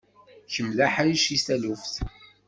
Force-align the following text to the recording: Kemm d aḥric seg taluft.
Kemm 0.53 0.69
d 0.77 0.79
aḥric 0.85 1.21
seg 1.27 1.39
taluft. 1.45 1.93